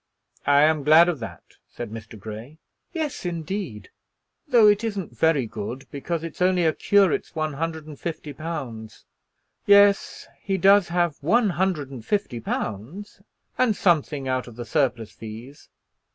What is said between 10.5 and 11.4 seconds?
does have